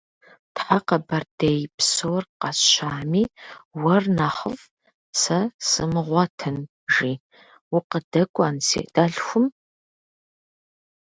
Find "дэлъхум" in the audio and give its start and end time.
8.93-9.45